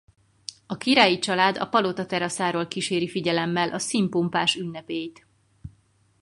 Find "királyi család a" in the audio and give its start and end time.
0.77-1.65